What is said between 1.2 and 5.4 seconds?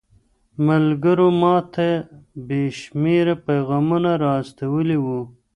ماته بې شمېره پيغامونه را استولي وو.